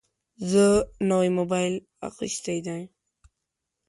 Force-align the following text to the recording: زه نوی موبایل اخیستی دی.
زه 0.51 0.63
نوی 1.09 1.29
موبایل 1.37 1.73
اخیستی 2.09 2.57
دی. 2.65 2.81